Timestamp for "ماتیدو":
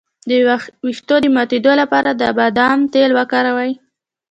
1.35-1.73